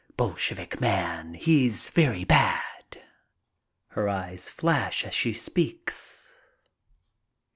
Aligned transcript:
Bolshevik 0.17 0.81
man, 0.81 1.35
he's 1.35 1.91
very 1.91 2.23
bad." 2.23 3.03
Her 3.89 4.09
eyes 4.09 4.49
flash 4.49 5.05
as 5.05 5.13
she 5.13 5.31
speaks. 5.31 6.35